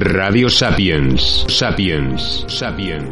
Radio 0.00 0.48
Sapiens. 0.48 1.44
Sapiens. 1.48 2.44
Sapiens. 2.46 3.10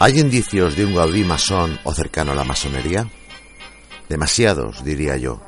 ¿Hay 0.00 0.18
indicios 0.18 0.74
de 0.74 0.84
un 0.84 0.96
Gaudí 0.96 1.22
masón 1.22 1.78
o 1.84 1.94
cercano 1.94 2.32
a 2.32 2.34
la 2.34 2.42
masonería? 2.42 3.08
Demasiados, 4.08 4.84
diría 4.84 5.16
yo. 5.18 5.40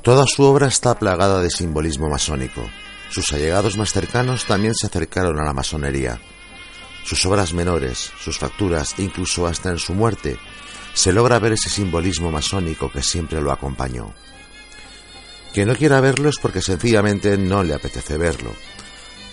Toda 0.00 0.26
su 0.26 0.42
obra 0.44 0.66
está 0.66 0.98
plagada 0.98 1.42
de 1.42 1.50
simbolismo 1.50 2.08
masónico. 2.08 2.62
Sus 3.10 3.30
allegados 3.34 3.76
más 3.76 3.92
cercanos 3.92 4.46
también 4.46 4.74
se 4.74 4.86
acercaron 4.86 5.38
a 5.38 5.44
la 5.44 5.52
masonería. 5.52 6.18
Sus 7.04 7.26
obras 7.26 7.52
menores, 7.52 8.10
sus 8.18 8.38
facturas, 8.38 8.94
incluso 8.98 9.46
hasta 9.46 9.68
en 9.68 9.78
su 9.78 9.92
muerte, 9.92 10.38
se 10.94 11.12
logra 11.12 11.38
ver 11.38 11.52
ese 11.52 11.70
simbolismo 11.70 12.30
masónico 12.30 12.90
que 12.90 13.02
siempre 13.02 13.40
lo 13.40 13.52
acompañó. 13.52 14.12
Quien 15.52 15.68
no 15.68 15.74
quiera 15.74 16.00
verlo 16.00 16.28
es 16.28 16.36
porque 16.40 16.62
sencillamente 16.62 17.36
no 17.36 17.62
le 17.62 17.74
apetece 17.74 18.16
verlo. 18.16 18.52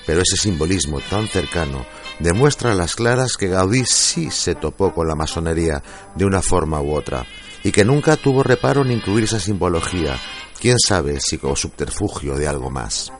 Pero 0.05 0.21
ese 0.21 0.37
simbolismo 0.37 0.99
tan 1.01 1.27
cercano 1.27 1.85
demuestra 2.19 2.71
a 2.71 2.75
las 2.75 2.95
claras 2.95 3.37
que 3.37 3.49
Gaudí 3.49 3.83
sí 3.85 4.31
se 4.31 4.55
topó 4.55 4.93
con 4.93 5.07
la 5.07 5.15
masonería 5.15 5.83
de 6.15 6.25
una 6.25 6.41
forma 6.41 6.81
u 6.81 6.95
otra 6.95 7.25
y 7.63 7.71
que 7.71 7.85
nunca 7.85 8.15
tuvo 8.15 8.43
reparo 8.43 8.83
en 8.83 8.91
incluir 8.91 9.25
esa 9.25 9.39
simbología, 9.39 10.17
quién 10.59 10.77
sabe 10.79 11.19
si 11.19 11.37
como 11.37 11.55
subterfugio 11.55 12.35
de 12.35 12.47
algo 12.47 12.69
más. 12.69 13.11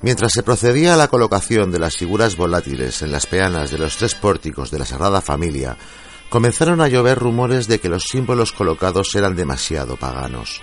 Mientras 0.00 0.32
se 0.32 0.42
procedía 0.42 0.94
a 0.94 0.96
la 0.96 1.08
colocación 1.08 1.70
de 1.70 1.80
las 1.80 1.96
figuras 1.96 2.36
volátiles 2.36 3.02
en 3.02 3.12
las 3.12 3.26
peanas 3.26 3.70
de 3.70 3.78
los 3.78 3.96
tres 3.96 4.14
pórticos 4.14 4.70
de 4.70 4.78
la 4.78 4.84
Sagrada 4.84 5.20
Familia, 5.20 5.76
comenzaron 6.28 6.80
a 6.80 6.88
llover 6.88 7.18
rumores 7.18 7.68
de 7.68 7.80
que 7.80 7.88
los 7.88 8.04
símbolos 8.04 8.52
colocados 8.52 9.14
eran 9.14 9.36
demasiado 9.36 9.96
paganos. 9.96 10.60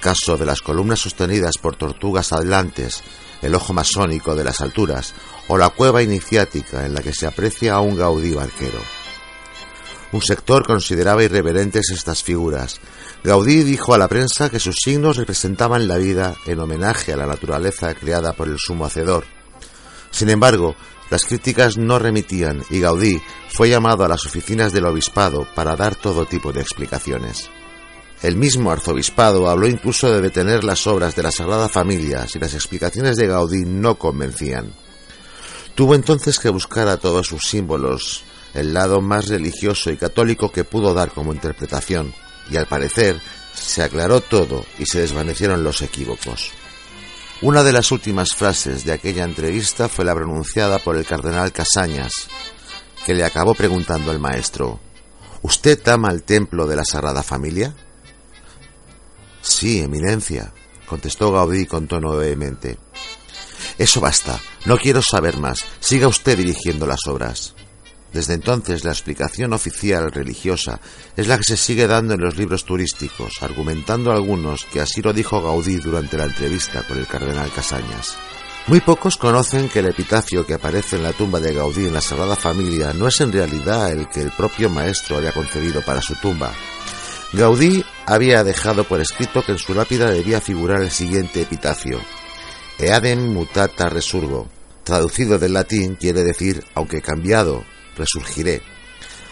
Caso 0.00 0.36
de 0.36 0.46
las 0.46 0.60
columnas 0.60 1.00
sostenidas 1.00 1.58
por 1.58 1.76
tortugas 1.76 2.32
atlantes, 2.32 3.02
el 3.42 3.54
ojo 3.54 3.72
masónico 3.72 4.34
de 4.34 4.44
las 4.44 4.60
alturas 4.60 5.14
o 5.48 5.58
la 5.58 5.70
cueva 5.70 6.02
iniciática 6.02 6.86
en 6.86 6.94
la 6.94 7.00
que 7.00 7.12
se 7.12 7.26
aprecia 7.26 7.74
a 7.74 7.80
un 7.80 7.96
Gaudí 7.96 8.32
barquero. 8.32 8.78
Un 10.12 10.22
sector 10.22 10.64
consideraba 10.64 11.24
irreverentes 11.24 11.90
estas 11.90 12.22
figuras. 12.22 12.80
Gaudí 13.24 13.64
dijo 13.64 13.92
a 13.92 13.98
la 13.98 14.08
prensa 14.08 14.50
que 14.50 14.60
sus 14.60 14.76
signos 14.76 15.16
representaban 15.16 15.88
la 15.88 15.96
vida 15.96 16.36
en 16.46 16.60
homenaje 16.60 17.12
a 17.12 17.16
la 17.16 17.26
naturaleza 17.26 17.92
creada 17.94 18.32
por 18.32 18.48
el 18.48 18.58
sumo 18.58 18.86
hacedor. 18.86 19.35
Sin 20.10 20.30
embargo, 20.30 20.76
las 21.10 21.24
críticas 21.24 21.76
no 21.76 21.98
remitían 21.98 22.62
y 22.70 22.80
Gaudí 22.80 23.20
fue 23.48 23.68
llamado 23.68 24.04
a 24.04 24.08
las 24.08 24.26
oficinas 24.26 24.72
del 24.72 24.86
obispado 24.86 25.46
para 25.54 25.76
dar 25.76 25.94
todo 25.94 26.26
tipo 26.26 26.52
de 26.52 26.60
explicaciones. 26.60 27.50
El 28.22 28.36
mismo 28.36 28.70
arzobispado 28.70 29.48
habló 29.48 29.68
incluso 29.68 30.10
de 30.10 30.20
detener 30.20 30.64
las 30.64 30.86
obras 30.86 31.14
de 31.14 31.22
la 31.22 31.30
Sagrada 31.30 31.68
Familia 31.68 32.26
si 32.26 32.38
las 32.38 32.54
explicaciones 32.54 33.16
de 33.16 33.26
Gaudí 33.26 33.64
no 33.64 33.96
convencían. 33.96 34.72
Tuvo 35.74 35.94
entonces 35.94 36.38
que 36.38 36.48
buscar 36.48 36.88
a 36.88 36.96
todos 36.96 37.26
sus 37.26 37.46
símbolos 37.46 38.24
el 38.54 38.72
lado 38.72 39.02
más 39.02 39.28
religioso 39.28 39.90
y 39.90 39.98
católico 39.98 40.50
que 40.50 40.64
pudo 40.64 40.94
dar 40.94 41.10
como 41.10 41.34
interpretación, 41.34 42.14
y 42.50 42.56
al 42.56 42.66
parecer 42.66 43.20
se 43.54 43.82
aclaró 43.82 44.22
todo 44.22 44.64
y 44.78 44.86
se 44.86 45.00
desvanecieron 45.00 45.62
los 45.62 45.82
equívocos. 45.82 46.52
Una 47.42 47.62
de 47.62 47.72
las 47.72 47.92
últimas 47.92 48.34
frases 48.34 48.84
de 48.84 48.92
aquella 48.92 49.24
entrevista 49.24 49.88
fue 49.88 50.04
la 50.04 50.14
pronunciada 50.14 50.78
por 50.78 50.96
el 50.96 51.04
cardenal 51.04 51.52
Casañas, 51.52 52.12
que 53.04 53.14
le 53.14 53.24
acabó 53.24 53.54
preguntando 53.54 54.10
al 54.10 54.18
maestro, 54.18 54.80
¿Usted 55.42 55.86
ama 55.88 56.10
el 56.10 56.22
templo 56.22 56.66
de 56.66 56.76
la 56.76 56.84
Sagrada 56.84 57.22
Familia? 57.22 57.74
Sí, 59.42 59.80
eminencia, 59.80 60.52
contestó 60.86 61.30
Gaudí 61.30 61.66
con 61.66 61.86
tono 61.86 62.16
vehemente. 62.16 62.78
Eso 63.78 64.00
basta, 64.00 64.40
no 64.64 64.78
quiero 64.78 65.02
saber 65.02 65.36
más, 65.36 65.64
siga 65.78 66.08
usted 66.08 66.38
dirigiendo 66.38 66.86
las 66.86 67.06
obras. 67.06 67.54
Desde 68.12 68.34
entonces 68.34 68.84
la 68.84 68.92
explicación 68.92 69.52
oficial 69.52 70.10
religiosa 70.10 70.80
es 71.16 71.28
la 71.28 71.36
que 71.36 71.44
se 71.44 71.56
sigue 71.56 71.86
dando 71.86 72.14
en 72.14 72.20
los 72.20 72.36
libros 72.36 72.64
turísticos, 72.64 73.34
argumentando 73.42 74.10
algunos 74.10 74.64
que 74.64 74.80
así 74.80 75.02
lo 75.02 75.12
dijo 75.12 75.42
Gaudí 75.42 75.76
durante 75.76 76.16
la 76.16 76.24
entrevista 76.24 76.82
con 76.82 76.98
el 76.98 77.06
cardenal 77.06 77.50
Casañas. 77.52 78.16
Muy 78.68 78.80
pocos 78.80 79.16
conocen 79.16 79.68
que 79.68 79.78
el 79.78 79.86
epitafio 79.86 80.44
que 80.44 80.54
aparece 80.54 80.96
en 80.96 81.04
la 81.04 81.12
tumba 81.12 81.38
de 81.38 81.54
Gaudí 81.54 81.86
en 81.86 81.94
la 81.94 82.00
Sagrada 82.00 82.34
Familia 82.34 82.92
no 82.92 83.06
es 83.06 83.20
en 83.20 83.32
realidad 83.32 83.92
el 83.92 84.08
que 84.08 84.22
el 84.22 84.32
propio 84.32 84.68
maestro 84.70 85.18
había 85.18 85.32
concebido 85.32 85.82
para 85.82 86.02
su 86.02 86.16
tumba. 86.16 86.52
Gaudí 87.32 87.84
había 88.06 88.42
dejado 88.42 88.84
por 88.84 89.00
escrito 89.00 89.44
que 89.44 89.52
en 89.52 89.58
su 89.58 89.74
lápida 89.74 90.10
debía 90.10 90.40
figurar 90.40 90.80
el 90.80 90.90
siguiente 90.90 91.42
epitafio: 91.42 92.00
Eadem 92.78 93.32
mutata 93.32 93.88
resurgo. 93.88 94.48
Traducido 94.82 95.38
del 95.38 95.52
latín 95.52 95.96
quiere 95.96 96.24
decir, 96.24 96.64
aunque 96.74 97.02
cambiado 97.02 97.64
resurgiré. 97.96 98.62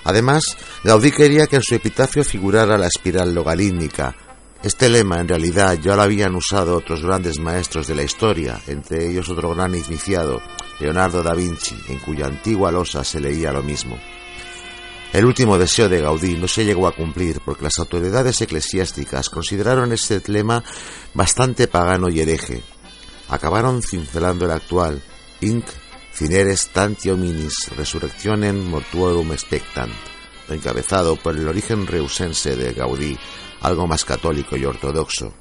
Además, 0.05 0.57
Gaudí 0.83 1.11
quería 1.11 1.47
que 1.47 1.57
en 1.57 1.63
su 1.63 1.75
epitafio 1.75 2.25
figurara 2.25 2.77
la 2.77 2.87
espiral 2.87 3.35
logarítmica. 3.35 4.15
Este 4.63 4.89
lema 4.89 5.21
en 5.21 5.29
realidad 5.29 5.79
ya 5.83 5.97
lo 5.97 6.03
habían 6.03 6.35
usado 6.35 6.77
otros 6.77 7.03
grandes 7.03 7.39
maestros 7.39 7.87
de 7.87 7.95
la 7.95 8.03
historia, 8.03 8.61
entre 8.67 9.11
ellos 9.11 9.29
otro 9.29 9.55
gran 9.55 9.75
iniciado, 9.75 10.41
Leonardo 10.81 11.23
da 11.23 11.35
Vinci, 11.35 11.77
en 11.89 11.99
cuya 11.99 12.27
antigua 12.27 12.73
losa 12.73 13.05
se 13.05 13.21
leía 13.21 13.53
lo 13.53 13.63
mismo. 13.63 13.99
El 15.13 15.27
último 15.27 15.59
deseo 15.59 15.89
de 15.89 16.01
Gaudí 16.01 16.37
no 16.37 16.49
se 16.49 16.65
llegó 16.65 16.89
a 16.89 16.93
cumplir 16.93 17.41
porque 17.45 17.63
las 17.63 17.79
autoridades 17.79 18.41
eclesiásticas 18.41 19.31
consideraron 19.31 19.93
este 19.93 20.21
lema 20.27 20.65
bastante 21.15 21.69
pagano 21.69 22.09
y 22.09 22.21
hereje. 22.21 22.63
Acabaron 23.29 23.83
cincelando 23.83 24.45
el 24.45 24.51
actual, 24.51 25.01
Inc 25.41 25.67
Cineres 26.15 26.69
tantio 26.71 27.17
minis 27.19 27.57
resurrectionem 27.75 28.61
mortuorum 28.71 29.33
spectant, 29.37 29.91
encabezado 30.49 31.17
por 31.17 31.35
el 31.35 31.49
origen 31.49 31.89
reusense 31.89 32.55
de 32.55 32.73
Gaudí, 32.73 33.19
algo 33.61 33.89
más 33.89 34.05
católico 34.05 34.57
y 34.57 34.65
ortodoxo. 34.65 35.35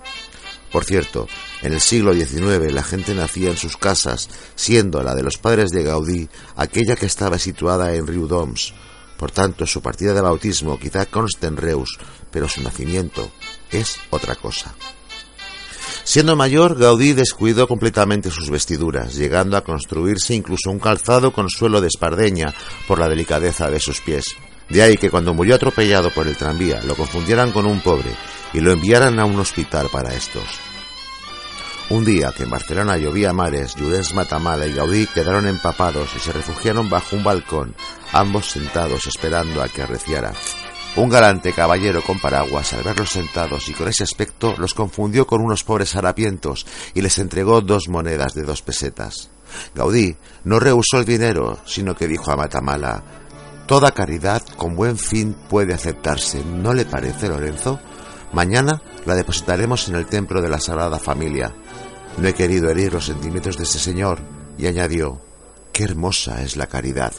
Por 0.72 0.84
cierto, 0.84 1.28
en 1.62 1.74
el 1.74 1.80
siglo 1.80 2.16
XIX 2.16 2.74
la 2.74 2.82
gente 2.82 3.14
nacía 3.14 3.52
en 3.52 3.58
sus 3.58 3.78
casas, 3.78 4.28
siendo 4.56 5.04
la 5.04 5.14
de 5.14 5.22
los 5.22 5.38
padres 5.38 5.70
de 5.70 5.84
Gaudí 5.84 6.28
aquella 6.56 6.96
que 6.96 7.06
estaba 7.06 7.38
situada 7.38 7.94
en 7.94 8.08
Riudoms. 8.08 8.74
Por 9.20 9.30
tanto, 9.30 9.68
su 9.68 9.80
partida 9.80 10.16
de 10.16 10.22
bautismo 10.22 10.80
quizá 10.80 11.06
conste 11.06 11.46
en 11.46 11.58
Reus, 11.58 12.00
pero 12.32 12.50
su 12.50 12.64
nacimiento 12.64 13.32
es 13.70 13.98
otra 14.10 14.34
cosa. 14.34 14.74
Siendo 16.04 16.36
mayor, 16.36 16.78
Gaudí 16.78 17.14
descuidó 17.14 17.68
completamente 17.68 18.30
sus 18.30 18.50
vestiduras, 18.50 19.16
llegando 19.16 19.56
a 19.56 19.64
construirse 19.64 20.36
incluso 20.36 20.70
un 20.70 20.80
calzado 20.80 21.32
con 21.32 21.50
suelo 21.50 21.80
de 21.80 21.88
espardeña 21.88 22.54
por 22.88 23.00
la 23.00 23.08
delicadeza 23.08 23.70
de 23.70 23.80
sus 23.80 24.02
pies. 24.02 24.36
De 24.70 24.82
ahí 24.82 24.98
que 24.98 25.10
cuando 25.10 25.34
murió 25.34 25.56
atropellado 25.56 26.10
por 26.14 26.28
el 26.28 26.36
tranvía 26.36 26.82
lo 26.84 26.96
confundieran 26.96 27.52
con 27.52 27.66
un 27.66 27.80
pobre 27.80 28.12
y 28.54 28.60
lo 28.60 28.72
enviaran 28.72 29.20
a 29.20 29.26
un 29.26 29.40
hospital 29.40 29.88
para 29.92 30.14
estos. 30.14 30.44
Un 31.90 32.06
día 32.06 32.34
que 32.36 32.44
en 32.44 32.50
Barcelona 32.50 32.98
llovía 32.98 33.34
mares, 33.34 33.76
Llorens 33.76 34.14
Matamala 34.14 34.66
y 34.66 34.74
Gaudí 34.74 35.06
quedaron 35.08 35.48
empapados 35.48 36.10
y 36.16 36.20
se 36.20 36.32
refugiaron 36.32 36.90
bajo 36.90 37.16
un 37.16 37.24
balcón, 37.24 37.76
ambos 38.12 38.48
sentados 38.48 39.06
esperando 39.08 39.62
a 39.62 39.68
que 39.68 39.84
arreciara. 39.84 40.34
Un 40.96 41.10
galante 41.10 41.54
caballero 41.54 42.04
con 42.04 42.20
paraguas, 42.20 42.74
al 42.74 42.84
verlos 42.84 43.10
sentados 43.10 43.68
y 43.68 43.74
con 43.74 43.88
ese 43.88 44.04
aspecto, 44.04 44.56
los 44.60 44.76
confundió 44.76 45.26
con 45.26 45.42
unos 45.42 45.64
pobres 45.64 45.96
harapientos 45.96 46.68
y 46.94 47.02
les 47.02 47.18
entregó 47.18 47.62
dos 47.62 47.90
monedas 47.90 48.36
de 48.36 48.44
dos 48.44 48.62
pesetas. 48.62 49.32
Gaudí 49.74 50.16
no 50.44 50.60
rehusó 50.60 51.00
el 51.00 51.06
dinero, 51.06 51.58
sino 51.66 51.96
que 51.96 52.08
dijo 52.08 52.32
a 52.32 52.36
Matamala 52.36 53.04
Toda 53.66 53.92
caridad 53.92 54.44
con 54.56 54.76
buen 54.76 54.98
fin 54.98 55.36
puede 55.50 55.74
aceptarse, 55.74 56.44
¿no 56.46 56.74
le 56.74 56.86
parece, 56.86 57.28
Lorenzo? 57.28 57.80
Mañana 58.32 58.82
la 59.06 59.16
depositaremos 59.16 59.90
en 59.90 59.96
el 59.96 60.06
templo 60.06 60.42
de 60.42 60.50
la 60.50 60.60
Sagrada 60.60 61.00
Familia. 61.00 61.56
No 62.18 62.28
he 62.28 62.34
querido 62.34 62.70
herir 62.70 62.94
los 62.94 63.06
sentimientos 63.06 63.58
de 63.58 63.64
ese 63.64 63.80
señor, 63.80 64.20
y 64.60 64.68
añadió 64.68 65.22
Qué 65.72 65.86
hermosa 65.86 66.44
es 66.44 66.56
la 66.56 66.68
caridad. 66.68 67.14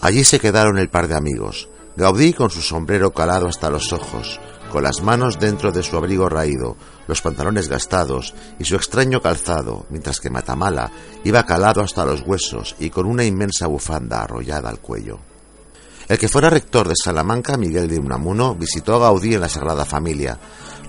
Allí 0.00 0.24
se 0.24 0.40
quedaron 0.40 0.78
el 0.78 0.88
par 0.88 1.08
de 1.08 1.16
amigos. 1.16 1.68
Gaudí 1.96 2.32
con 2.32 2.50
su 2.50 2.62
sombrero 2.62 3.12
calado 3.12 3.48
hasta 3.48 3.68
los 3.68 3.92
ojos, 3.92 4.40
con 4.70 4.84
las 4.84 5.02
manos 5.02 5.38
dentro 5.38 5.72
de 5.72 5.82
su 5.82 5.96
abrigo 5.96 6.28
raído, 6.28 6.76
los 7.08 7.20
pantalones 7.20 7.68
gastados 7.68 8.34
y 8.58 8.64
su 8.64 8.76
extraño 8.76 9.20
calzado, 9.20 9.86
mientras 9.90 10.20
que 10.20 10.30
Matamala 10.30 10.90
iba 11.24 11.44
calado 11.44 11.82
hasta 11.82 12.04
los 12.04 12.22
huesos 12.22 12.76
y 12.78 12.90
con 12.90 13.06
una 13.06 13.24
inmensa 13.24 13.66
bufanda 13.66 14.22
arrollada 14.22 14.70
al 14.70 14.80
cuello. 14.80 15.18
El 16.10 16.18
que 16.18 16.26
fuera 16.26 16.50
rector 16.50 16.88
de 16.88 16.96
Salamanca, 17.00 17.56
Miguel 17.56 17.86
de 17.86 18.00
Unamuno, 18.00 18.56
visitó 18.56 18.96
a 18.96 18.98
Gaudí 18.98 19.34
en 19.34 19.42
la 19.42 19.48
Sagrada 19.48 19.84
Familia. 19.84 20.36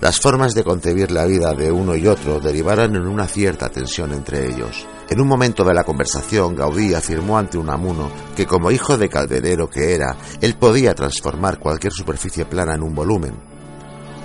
Las 0.00 0.18
formas 0.18 0.52
de 0.52 0.64
concebir 0.64 1.12
la 1.12 1.26
vida 1.26 1.54
de 1.54 1.70
uno 1.70 1.94
y 1.94 2.08
otro 2.08 2.40
derivaron 2.40 2.96
en 2.96 3.06
una 3.06 3.28
cierta 3.28 3.68
tensión 3.68 4.12
entre 4.12 4.48
ellos. 4.48 4.84
En 5.08 5.20
un 5.20 5.28
momento 5.28 5.62
de 5.62 5.74
la 5.74 5.84
conversación, 5.84 6.56
Gaudí 6.56 6.92
afirmó 6.92 7.38
ante 7.38 7.56
Unamuno 7.56 8.10
que 8.34 8.48
como 8.48 8.72
hijo 8.72 8.98
de 8.98 9.08
calderero 9.08 9.70
que 9.70 9.94
era, 9.94 10.16
él 10.40 10.56
podía 10.56 10.92
transformar 10.92 11.60
cualquier 11.60 11.92
superficie 11.92 12.44
plana 12.44 12.74
en 12.74 12.82
un 12.82 12.92
volumen. 12.92 13.36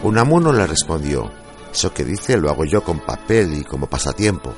Unamuno 0.01 0.51
le 0.51 0.65
respondió, 0.65 1.29
eso 1.71 1.93
que 1.93 2.05
dice 2.05 2.37
lo 2.37 2.49
hago 2.49 2.65
yo 2.65 2.83
con 2.83 3.01
papel 3.01 3.53
y 3.53 3.63
como 3.63 3.85
pasatiempo. 3.85 4.51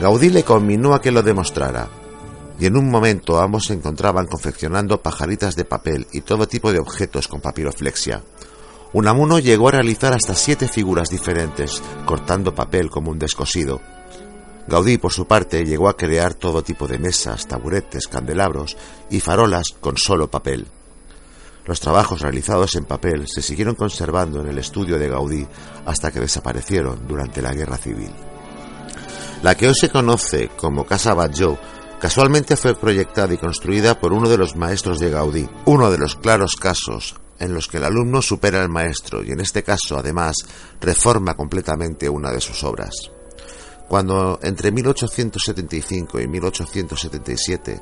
Gaudí 0.00 0.30
le 0.30 0.44
conminó 0.44 0.94
a 0.94 1.02
que 1.02 1.12
lo 1.12 1.22
demostrara, 1.22 1.90
y 2.58 2.66
en 2.66 2.76
un 2.76 2.90
momento 2.90 3.40
ambos 3.40 3.66
se 3.66 3.74
encontraban 3.74 4.26
confeccionando 4.26 5.00
pajaritas 5.00 5.54
de 5.54 5.64
papel 5.64 6.06
y 6.12 6.22
todo 6.22 6.48
tipo 6.48 6.72
de 6.72 6.80
objetos 6.80 7.28
con 7.28 7.40
papiroflexia. 7.40 8.22
Unamuno 8.92 9.38
llegó 9.38 9.68
a 9.68 9.72
realizar 9.72 10.14
hasta 10.14 10.34
siete 10.34 10.66
figuras 10.66 11.10
diferentes, 11.10 11.82
cortando 12.04 12.54
papel 12.54 12.90
como 12.90 13.10
un 13.10 13.18
descosido. 13.18 13.80
Gaudí, 14.66 14.98
por 14.98 15.12
su 15.12 15.26
parte, 15.26 15.64
llegó 15.64 15.88
a 15.88 15.96
crear 15.96 16.34
todo 16.34 16.62
tipo 16.62 16.86
de 16.86 16.98
mesas, 16.98 17.46
taburetes, 17.46 18.08
candelabros 18.08 18.76
y 19.10 19.20
farolas 19.20 19.68
con 19.80 19.96
solo 19.96 20.30
papel. 20.30 20.66
Los 21.64 21.80
trabajos 21.80 22.22
realizados 22.22 22.76
en 22.76 22.86
papel 22.86 23.28
se 23.28 23.42
siguieron 23.42 23.74
conservando 23.74 24.40
en 24.40 24.48
el 24.48 24.58
estudio 24.58 24.98
de 24.98 25.08
Gaudí 25.08 25.46
hasta 25.84 26.10
que 26.10 26.20
desaparecieron 26.20 27.06
durante 27.06 27.42
la 27.42 27.52
Guerra 27.52 27.76
Civil. 27.76 28.10
La 29.42 29.54
que 29.54 29.68
hoy 29.68 29.74
se 29.74 29.90
conoce 29.90 30.48
como 30.56 30.84
Casa 30.84 31.14
Batlló 31.14 31.58
casualmente 32.00 32.56
fue 32.56 32.74
proyectada 32.74 33.32
y 33.34 33.38
construida 33.38 33.98
por 33.98 34.12
uno 34.12 34.28
de 34.28 34.38
los 34.38 34.56
maestros 34.56 34.98
de 34.98 35.10
Gaudí, 35.10 35.48
uno 35.66 35.90
de 35.90 35.98
los 35.98 36.16
claros 36.16 36.56
casos 36.56 37.16
en 37.38 37.54
los 37.54 37.68
que 37.68 37.76
el 37.78 37.84
alumno 37.84 38.22
supera 38.22 38.62
al 38.62 38.68
maestro 38.68 39.22
y 39.22 39.30
en 39.30 39.40
este 39.40 39.62
caso 39.62 39.96
además 39.96 40.36
reforma 40.80 41.34
completamente 41.34 42.08
una 42.08 42.30
de 42.32 42.40
sus 42.40 42.64
obras. 42.64 42.90
Cuando 43.88 44.38
entre 44.42 44.70
1875 44.70 46.20
y 46.20 46.28
1877 46.28 47.80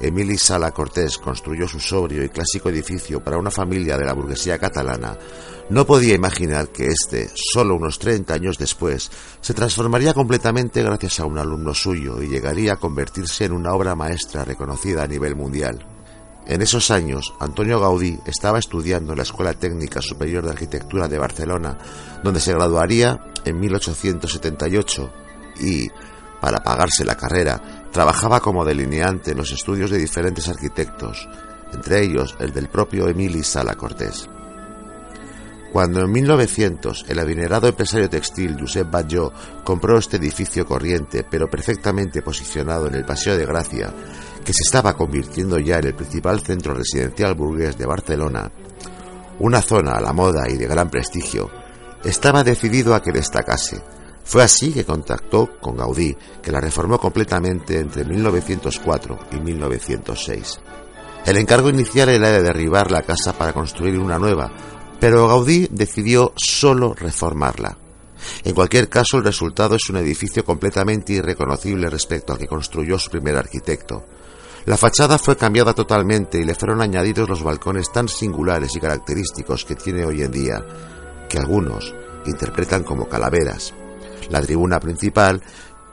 Emili 0.00 0.36
Sala 0.36 0.72
Cortés 0.72 1.18
construyó 1.18 1.68
su 1.68 1.80
sobrio 1.80 2.24
y 2.24 2.28
clásico 2.28 2.68
edificio 2.68 3.22
para 3.22 3.38
una 3.38 3.50
familia 3.50 3.96
de 3.96 4.04
la 4.04 4.12
burguesía 4.12 4.58
catalana, 4.58 5.16
no 5.70 5.86
podía 5.86 6.14
imaginar 6.14 6.68
que 6.68 6.88
éste, 6.88 7.30
solo 7.34 7.76
unos 7.76 7.98
30 7.98 8.34
años 8.34 8.58
después, 8.58 9.10
se 9.40 9.54
transformaría 9.54 10.12
completamente 10.12 10.82
gracias 10.82 11.20
a 11.20 11.24
un 11.24 11.38
alumno 11.38 11.72
suyo 11.72 12.20
y 12.20 12.28
llegaría 12.28 12.74
a 12.74 12.76
convertirse 12.76 13.46
en 13.46 13.52
una 13.52 13.72
obra 13.72 13.94
maestra 13.94 14.44
reconocida 14.44 15.04
a 15.04 15.08
nivel 15.08 15.36
mundial. 15.36 15.86
En 16.46 16.60
esos 16.60 16.90
años, 16.90 17.32
Antonio 17.40 17.80
Gaudí 17.80 18.18
estaba 18.26 18.58
estudiando 18.58 19.12
en 19.12 19.16
la 19.16 19.22
Escuela 19.22 19.54
Técnica 19.54 20.02
Superior 20.02 20.44
de 20.44 20.50
Arquitectura 20.50 21.08
de 21.08 21.16
Barcelona, 21.16 21.78
donde 22.22 22.40
se 22.40 22.52
graduaría 22.52 23.32
en 23.46 23.58
1878 23.58 25.10
y, 25.60 25.88
para 26.42 26.62
pagarse 26.62 27.06
la 27.06 27.16
carrera, 27.16 27.73
trabajaba 27.94 28.40
como 28.40 28.64
delineante 28.64 29.30
en 29.30 29.36
los 29.36 29.52
estudios 29.52 29.88
de 29.88 29.98
diferentes 29.98 30.48
arquitectos, 30.48 31.28
entre 31.72 32.02
ellos 32.02 32.34
el 32.40 32.52
del 32.52 32.68
propio 32.68 33.06
Emili 33.06 33.44
Sala 33.44 33.76
Cortés. 33.76 34.28
Cuando 35.72 36.00
en 36.00 36.10
1900 36.10 37.06
el 37.08 37.20
adinerado 37.20 37.68
empresario 37.68 38.10
textil 38.10 38.56
Josep 38.58 38.90
Batlló 38.90 39.32
compró 39.62 39.96
este 39.96 40.16
edificio 40.16 40.66
corriente 40.66 41.24
pero 41.30 41.48
perfectamente 41.48 42.20
posicionado 42.20 42.88
en 42.88 42.96
el 42.96 43.04
Paseo 43.04 43.38
de 43.38 43.46
Gracia, 43.46 43.94
que 44.44 44.52
se 44.52 44.64
estaba 44.64 44.94
convirtiendo 44.94 45.60
ya 45.60 45.78
en 45.78 45.86
el 45.86 45.94
principal 45.94 46.40
centro 46.40 46.74
residencial 46.74 47.36
burgués 47.36 47.78
de 47.78 47.86
Barcelona, 47.86 48.50
una 49.38 49.62
zona 49.62 49.92
a 49.92 50.00
la 50.00 50.12
moda 50.12 50.50
y 50.50 50.56
de 50.56 50.66
gran 50.66 50.90
prestigio, 50.90 51.48
estaba 52.02 52.42
decidido 52.42 52.92
a 52.96 53.02
que 53.02 53.12
destacase, 53.12 53.80
fue 54.24 54.42
así 54.42 54.72
que 54.72 54.84
contactó 54.84 55.50
con 55.60 55.76
Gaudí, 55.76 56.16
que 56.42 56.50
la 56.50 56.60
reformó 56.60 56.98
completamente 56.98 57.78
entre 57.78 58.04
1904 58.04 59.18
y 59.32 59.36
1906. 59.36 60.60
El 61.26 61.36
encargo 61.36 61.68
inicial 61.68 62.08
era 62.08 62.30
de 62.30 62.42
derribar 62.42 62.90
la 62.90 63.02
casa 63.02 63.34
para 63.34 63.52
construir 63.52 63.98
una 63.98 64.18
nueva, 64.18 64.50
pero 64.98 65.28
Gaudí 65.28 65.68
decidió 65.70 66.32
solo 66.36 66.94
reformarla. 66.94 67.76
En 68.42 68.54
cualquier 68.54 68.88
caso, 68.88 69.18
el 69.18 69.24
resultado 69.24 69.76
es 69.76 69.90
un 69.90 69.98
edificio 69.98 70.42
completamente 70.42 71.12
irreconocible 71.12 71.90
respecto 71.90 72.32
al 72.32 72.38
que 72.38 72.46
construyó 72.46 72.98
su 72.98 73.10
primer 73.10 73.36
arquitecto. 73.36 74.06
La 74.64 74.78
fachada 74.78 75.18
fue 75.18 75.36
cambiada 75.36 75.74
totalmente 75.74 76.38
y 76.38 76.44
le 76.44 76.54
fueron 76.54 76.80
añadidos 76.80 77.28
los 77.28 77.42
balcones 77.42 77.92
tan 77.92 78.08
singulares 78.08 78.74
y 78.74 78.80
característicos 78.80 79.66
que 79.66 79.74
tiene 79.74 80.06
hoy 80.06 80.22
en 80.22 80.32
día, 80.32 80.64
que 81.28 81.38
algunos 81.38 81.94
interpretan 82.24 82.82
como 82.82 83.06
calaveras 83.06 83.74
la 84.30 84.40
tribuna 84.40 84.80
principal 84.80 85.42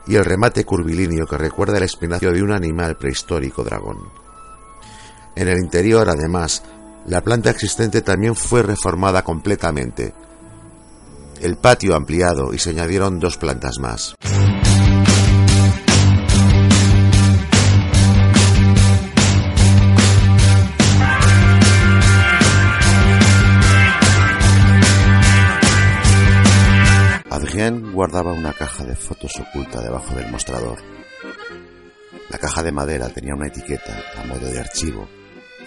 y 0.07 0.15
el 0.15 0.25
remate 0.25 0.65
curvilíneo 0.65 1.25
que 1.25 1.37
recuerda 1.37 1.77
el 1.77 1.83
espinacio 1.83 2.31
de 2.31 2.41
un 2.41 2.51
animal 2.51 2.97
prehistórico 2.97 3.63
dragón. 3.63 4.09
En 5.35 5.47
el 5.47 5.59
interior, 5.59 6.09
además, 6.09 6.63
la 7.05 7.21
planta 7.21 7.49
existente 7.49 8.01
también 8.01 8.35
fue 8.35 8.63
reformada 8.63 9.23
completamente. 9.23 10.13
El 11.39 11.57
patio 11.57 11.95
ampliado 11.95 12.53
y 12.53 12.59
se 12.59 12.71
añadieron 12.71 13.19
dos 13.19 13.37
plantas 13.37 13.79
más. 13.79 14.15
Guardaba 27.69 28.33
una 28.33 28.53
caja 28.53 28.83
de 28.85 28.95
fotos 28.95 29.39
oculta 29.39 29.81
debajo 29.81 30.15
del 30.15 30.31
mostrador. 30.31 30.79
La 32.29 32.39
caja 32.39 32.63
de 32.63 32.71
madera 32.71 33.07
tenía 33.09 33.35
una 33.35 33.47
etiqueta 33.47 34.03
a 34.17 34.25
modo 34.25 34.47
de 34.47 34.59
archivo 34.59 35.07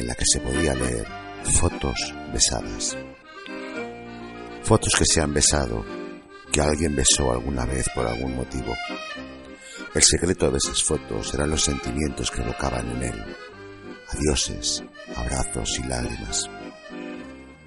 en 0.00 0.08
la 0.08 0.14
que 0.16 0.24
se 0.26 0.40
podía 0.40 0.74
leer 0.74 1.06
fotos 1.44 2.12
besadas. 2.32 2.96
Fotos 4.64 4.92
que 4.98 5.04
se 5.04 5.20
han 5.20 5.32
besado, 5.32 5.84
que 6.50 6.60
alguien 6.60 6.96
besó 6.96 7.30
alguna 7.30 7.64
vez 7.64 7.88
por 7.94 8.06
algún 8.08 8.34
motivo. 8.34 8.74
El 9.94 10.02
secreto 10.02 10.50
de 10.50 10.58
esas 10.58 10.82
fotos 10.82 11.32
eran 11.32 11.50
los 11.50 11.62
sentimientos 11.62 12.28
que 12.28 12.42
evocaban 12.42 12.90
en 12.90 13.02
él. 13.04 13.36
Adioses, 14.08 14.82
abrazos 15.14 15.78
y 15.78 15.86
lágrimas. 15.86 16.50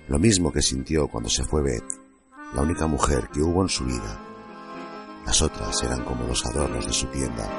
Lo 0.09 0.19
mismo 0.19 0.51
que 0.51 0.61
sintió 0.61 1.07
cuando 1.07 1.29
se 1.29 1.45
fue 1.45 1.63
Beth 1.63 2.06
la 2.53 2.61
única 2.61 2.87
mujer 2.87 3.29
que 3.29 3.41
hubo 3.41 3.61
en 3.61 3.69
su 3.69 3.85
vida. 3.85 4.19
Las 5.25 5.41
otras 5.41 5.83
eran 5.83 6.05
como 6.05 6.25
los 6.25 6.45
adornos 6.45 6.85
de 6.87 6.93
su 6.93 7.07
tienda, 7.07 7.49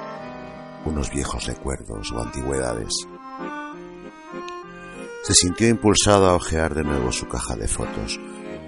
unos 0.85 1.11
viejos 1.11 1.45
recuerdos 1.45 2.11
o 2.13 2.21
antigüedades. 2.21 2.93
Se 5.23 5.35
sintió 5.35 5.69
impulsado 5.69 6.27
a 6.27 6.35
ojear 6.35 6.75
de 6.75 6.85
nuevo 6.85 7.13
su 7.13 7.29
caja 7.29 7.55
de 7.57 7.69
fotos, 7.69 8.19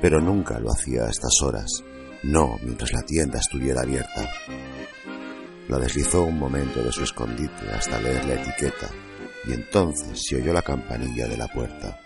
pero 0.02 0.20
nunca 0.20 0.58
lo 0.58 0.70
hacía 0.70 1.05
a 1.05 1.11
estas 1.11 1.40
horas, 1.43 1.82
no 2.23 2.59
mientras 2.62 2.92
la 2.92 3.02
tienda 3.02 3.38
estuviera 3.38 3.83
abierta. 3.83 4.28
La 5.68 5.78
deslizó 5.78 6.25
un 6.25 6.38
momento 6.38 6.83
de 6.83 6.92
su 6.92 7.04
escondite 7.04 7.71
hasta 7.71 8.00
leer 8.00 8.25
la 8.26 8.35
etiqueta, 8.35 8.88
y 9.47 9.52
entonces 9.52 10.21
se 10.23 10.37
oyó 10.37 10.52
la 10.52 10.62
campanilla 10.62 11.26
de 11.26 11.37
la 11.37 11.49
puerta. 11.49 11.99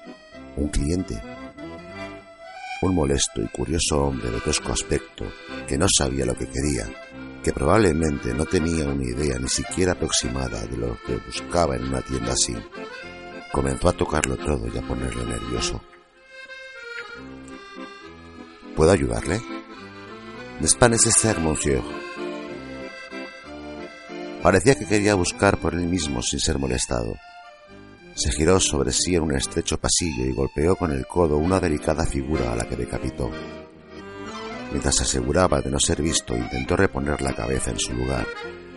Un 0.56 0.68
cliente 0.68 1.20
un 2.84 2.94
molesto 2.94 3.40
y 3.42 3.48
curioso 3.48 4.04
hombre 4.04 4.30
de 4.30 4.40
tosco 4.40 4.72
aspecto 4.72 5.24
que 5.66 5.78
no 5.78 5.86
sabía 5.88 6.26
lo 6.26 6.34
que 6.34 6.46
quería, 6.46 6.86
que 7.42 7.52
probablemente 7.52 8.34
no 8.34 8.44
tenía 8.44 8.84
una 8.86 9.04
idea 9.04 9.38
ni 9.38 9.48
siquiera 9.48 9.92
aproximada 9.92 10.64
de 10.66 10.76
lo 10.76 10.98
que 11.06 11.16
buscaba 11.16 11.76
en 11.76 11.84
una 11.84 12.02
tienda 12.02 12.32
así. 12.32 12.54
Comenzó 13.52 13.88
a 13.88 13.92
tocarlo 13.92 14.36
todo 14.36 14.66
y 14.72 14.76
a 14.76 14.82
ponerlo 14.82 15.24
nervioso. 15.24 15.80
¿Puedo 18.76 18.90
ayudarle? 18.90 19.40
N'est 20.60 20.76
pas 20.78 20.88
nécessaire, 20.88 21.40
monsieur. 21.40 21.82
Parecía 24.42 24.74
que 24.74 24.86
quería 24.86 25.14
buscar 25.14 25.58
por 25.58 25.74
él 25.74 25.86
mismo 25.86 26.22
sin 26.22 26.38
ser 26.38 26.58
molestado. 26.58 27.14
Se 28.14 28.30
giró 28.30 28.60
sobre 28.60 28.92
sí 28.92 29.16
en 29.16 29.22
un 29.22 29.34
estrecho 29.34 29.76
pasillo 29.76 30.24
y 30.24 30.32
golpeó 30.32 30.76
con 30.76 30.92
el 30.92 31.04
codo 31.04 31.36
una 31.36 31.58
delicada 31.58 32.06
figura 32.06 32.52
a 32.52 32.56
la 32.56 32.64
que 32.64 32.76
decapitó. 32.76 33.28
Mientras 34.70 34.96
se 34.96 35.02
aseguraba 35.02 35.60
de 35.60 35.70
no 35.70 35.80
ser 35.80 36.00
visto, 36.00 36.36
intentó 36.36 36.76
reponer 36.76 37.20
la 37.22 37.34
cabeza 37.34 37.72
en 37.72 37.78
su 37.78 37.92
lugar, 37.92 38.26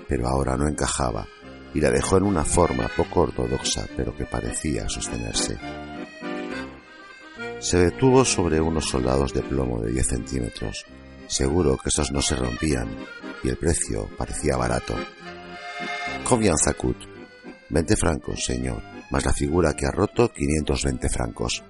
pero 0.08 0.28
ahora 0.28 0.58
no 0.58 0.68
encajaba 0.68 1.28
y 1.74 1.80
la 1.80 1.92
dejó 1.92 2.18
en 2.18 2.24
una 2.24 2.44
forma 2.44 2.90
poco 2.96 3.22
ortodoxa, 3.22 3.86
pero 3.96 4.16
que 4.16 4.26
parecía 4.26 4.90
sostenerse. 4.90 5.58
Se 7.60 7.78
detuvo 7.78 8.26
sobre 8.26 8.60
unos 8.60 8.86
soldados 8.86 9.34
de 9.34 9.44
plomo 9.44 9.82
de 9.82 9.92
10 9.92 10.08
centímetros. 10.08 10.86
Seguro 11.28 11.78
que 11.78 11.90
esos 11.90 12.12
no 12.12 12.22
se 12.22 12.36
rompían 12.36 12.90
y 13.44 13.50
el 13.50 13.58
precio 13.58 14.10
parecía 14.18 14.58
barato. 14.58 14.96
Combien 16.24 16.58
Zacut. 16.58 16.98
Veinte 17.70 17.96
francos, 17.98 18.44
señor 18.44 18.97
más 19.12 19.26
la 19.26 19.34
figura 19.34 19.74
que 19.74 19.86
ha 19.86 19.92
roto 19.92 20.32
520 20.32 21.10
francos. 21.10 21.64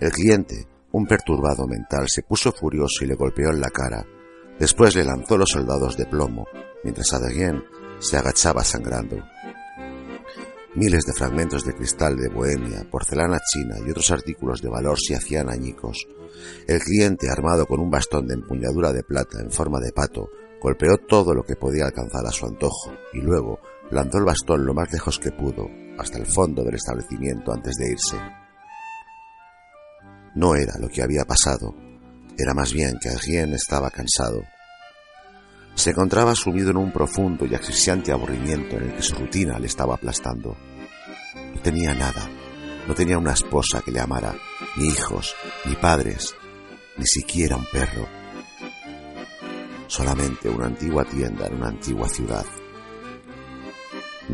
El 0.00 0.10
cliente, 0.10 0.66
un 0.92 1.06
perturbado 1.06 1.66
mental, 1.66 2.06
se 2.08 2.22
puso 2.22 2.52
furioso 2.52 3.04
y 3.04 3.06
le 3.06 3.14
golpeó 3.14 3.50
en 3.50 3.60
la 3.60 3.70
cara. 3.70 4.04
Después 4.58 4.94
le 4.94 5.04
lanzó 5.04 5.36
los 5.36 5.50
soldados 5.50 5.96
de 5.96 6.06
plomo, 6.06 6.46
mientras 6.82 7.12
Adrien 7.12 7.62
se 7.98 8.16
agachaba 8.16 8.62
sangrando. 8.64 9.16
Miles 10.74 11.04
de 11.04 11.12
fragmentos 11.12 11.64
de 11.64 11.72
cristal 11.72 12.16
de 12.16 12.28
Bohemia, 12.28 12.84
porcelana 12.90 13.38
china 13.38 13.76
y 13.78 13.90
otros 13.90 14.10
artículos 14.10 14.60
de 14.60 14.68
valor 14.68 14.98
se 14.98 15.14
hacían 15.14 15.48
añicos. 15.48 16.08
El 16.66 16.80
cliente, 16.80 17.30
armado 17.30 17.66
con 17.66 17.78
un 17.78 17.90
bastón 17.90 18.26
de 18.26 18.34
empuñadura 18.34 18.92
de 18.92 19.04
plata 19.04 19.40
en 19.40 19.52
forma 19.52 19.78
de 19.78 19.92
pato, 19.92 20.30
golpeó 20.60 20.96
todo 20.98 21.32
lo 21.32 21.44
que 21.44 21.54
podía 21.54 21.84
alcanzar 21.84 22.26
a 22.26 22.32
su 22.32 22.46
antojo 22.46 22.92
y 23.12 23.20
luego 23.20 23.60
lanzó 23.90 24.18
el 24.18 24.24
bastón 24.24 24.66
lo 24.66 24.74
más 24.74 24.92
lejos 24.92 25.20
que 25.20 25.30
pudo, 25.30 25.68
hasta 25.98 26.18
el 26.18 26.26
fondo 26.26 26.64
del 26.64 26.74
establecimiento 26.74 27.52
antes 27.52 27.76
de 27.76 27.90
irse. 27.90 28.20
No 30.34 30.54
era 30.56 30.78
lo 30.78 30.88
que 30.88 31.02
había 31.02 31.24
pasado, 31.24 31.74
era 32.36 32.54
más 32.54 32.72
bien 32.72 32.98
que 33.00 33.08
alguien 33.08 33.54
estaba 33.54 33.90
cansado. 33.90 34.42
Se 35.74 35.90
encontraba 35.90 36.34
sumido 36.34 36.70
en 36.70 36.76
un 36.76 36.92
profundo 36.92 37.46
y 37.46 37.54
asfixiante 37.54 38.12
aburrimiento 38.12 38.76
en 38.76 38.84
el 38.84 38.94
que 38.94 39.02
su 39.02 39.14
rutina 39.14 39.58
le 39.58 39.66
estaba 39.66 39.94
aplastando. 39.94 40.56
No 41.54 41.60
tenía 41.60 41.94
nada, 41.94 42.28
no 42.88 42.94
tenía 42.94 43.18
una 43.18 43.32
esposa 43.32 43.82
que 43.82 43.92
le 43.92 44.00
amara, 44.00 44.34
ni 44.76 44.86
hijos, 44.86 45.34
ni 45.64 45.74
padres, 45.76 46.34
ni 46.96 47.06
siquiera 47.06 47.56
un 47.56 47.66
perro. 47.72 48.06
Solamente 49.86 50.48
una 50.48 50.66
antigua 50.66 51.04
tienda 51.04 51.46
en 51.46 51.54
una 51.54 51.68
antigua 51.68 52.08
ciudad. 52.08 52.44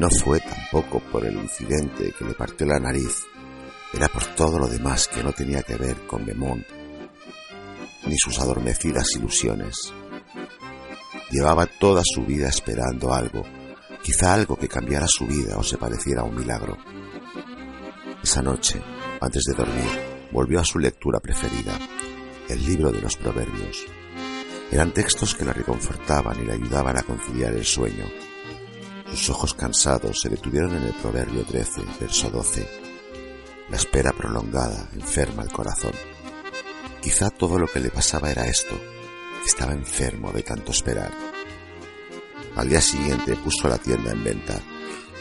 No 0.01 0.09
fue 0.09 0.41
tampoco 0.41 0.99
por 1.13 1.27
el 1.27 1.35
incidente 1.35 2.15
que 2.19 2.25
le 2.25 2.33
partió 2.33 2.67
la 2.67 2.81
nariz, 2.81 3.27
era 3.93 4.09
por 4.09 4.25
todo 4.35 4.59
lo 4.59 4.67
demás 4.67 5.07
que 5.07 5.23
no 5.23 5.31
tenía 5.31 5.63
que 5.63 5.77
ver 5.77 6.07
con 6.07 6.25
Bemont 6.25 6.67
ni 8.07 8.17
sus 8.17 8.41
adormecidas 8.41 9.15
ilusiones. 9.17 9.93
Llevaba 11.31 11.67
toda 11.67 12.01
su 12.03 12.25
vida 12.25 12.49
esperando 12.49 13.13
algo, 13.13 13.45
quizá 14.03 14.33
algo 14.33 14.57
que 14.57 14.69
cambiara 14.69 15.05
su 15.07 15.27
vida 15.27 15.59
o 15.59 15.63
se 15.63 15.77
pareciera 15.77 16.23
a 16.23 16.25
un 16.25 16.35
milagro. 16.35 16.79
Esa 18.23 18.41
noche, 18.41 18.81
antes 19.21 19.43
de 19.45 19.55
dormir, 19.55 20.31
volvió 20.33 20.61
a 20.61 20.65
su 20.65 20.79
lectura 20.79 21.21
preferida, 21.21 21.79
el 22.49 22.65
libro 22.65 22.91
de 22.91 23.03
los 23.03 23.19
proverbios. 23.19 23.85
Eran 24.73 24.95
textos 24.95 25.35
que 25.35 25.45
la 25.45 25.53
reconfortaban 25.53 26.41
y 26.41 26.47
le 26.47 26.55
ayudaban 26.55 26.97
a 26.97 27.03
conciliar 27.03 27.53
el 27.53 27.67
sueño. 27.67 28.07
Sus 29.11 29.31
ojos 29.31 29.55
cansados 29.55 30.21
se 30.21 30.29
detuvieron 30.29 30.77
en 30.77 30.85
el 30.85 30.95
proverbio 30.95 31.45
13, 31.45 31.83
verso 32.01 32.31
12. 32.31 32.67
La 33.69 33.77
espera 33.77 34.13
prolongada 34.13 34.89
enferma 34.95 35.43
el 35.43 35.51
corazón. 35.51 35.93
Quizá 37.03 37.31
todo 37.31 37.59
lo 37.59 37.67
que 37.67 37.81
le 37.81 37.91
pasaba 37.91 38.31
era 38.31 38.47
esto, 38.47 38.79
estaba 39.45 39.73
enfermo 39.73 40.31
de 40.33 40.45
tanto 40.45 40.71
esperar. 40.71 41.11
Al 42.55 42.69
día 42.69 42.81
siguiente 42.81 43.35
puso 43.37 43.69
la 43.69 43.79
tienda 43.79 44.13
en 44.13 44.23
venta. 44.23 44.61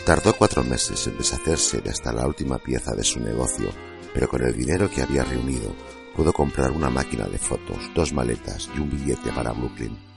Tardó 0.06 0.34
cuatro 0.34 0.64
meses 0.64 1.08
en 1.08 1.18
deshacerse 1.18 1.82
de 1.82 1.90
hasta 1.90 2.14
la 2.14 2.28
última 2.28 2.60
pieza 2.60 2.94
de 2.96 3.04
su 3.04 3.20
negocio, 3.20 3.70
pero 4.14 4.30
con 4.30 4.44
el 4.44 4.56
dinero 4.56 4.90
que 4.90 5.02
había 5.02 5.24
reunido 5.24 5.74
pudo 6.16 6.32
comprar 6.32 6.72
una 6.72 6.90
máquina 6.90 7.28
de 7.28 7.38
fotos, 7.38 7.90
dos 7.96 8.14
maletas 8.14 8.70
y 8.76 8.80
un 8.80 8.90
billete 8.90 9.32
para 9.32 9.52
Brooklyn. 9.52 10.09